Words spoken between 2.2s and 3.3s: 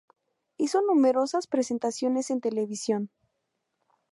en televisión.